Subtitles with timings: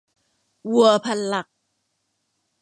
[0.73, 1.47] วัวพันหลัก